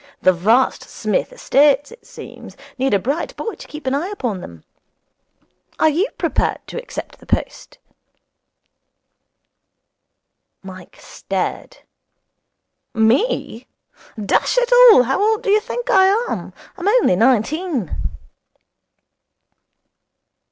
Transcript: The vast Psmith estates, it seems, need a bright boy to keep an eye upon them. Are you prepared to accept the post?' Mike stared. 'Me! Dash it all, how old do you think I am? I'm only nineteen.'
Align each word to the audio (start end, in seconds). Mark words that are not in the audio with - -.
The 0.19 0.33
vast 0.33 0.89
Psmith 0.89 1.31
estates, 1.31 1.91
it 1.91 2.07
seems, 2.07 2.57
need 2.79 2.91
a 2.95 2.97
bright 2.97 3.35
boy 3.35 3.53
to 3.53 3.67
keep 3.67 3.85
an 3.85 3.93
eye 3.93 4.07
upon 4.09 4.41
them. 4.41 4.63
Are 5.77 5.89
you 5.91 6.09
prepared 6.17 6.59
to 6.65 6.81
accept 6.81 7.19
the 7.19 7.27
post?' 7.27 7.77
Mike 10.63 10.97
stared. 10.99 11.83
'Me! 12.95 13.67
Dash 14.19 14.57
it 14.57 14.73
all, 14.73 15.03
how 15.03 15.21
old 15.21 15.43
do 15.43 15.51
you 15.51 15.59
think 15.59 15.91
I 15.91 16.07
am? 16.07 16.51
I'm 16.77 16.87
only 16.87 17.15
nineteen.' 17.15 17.95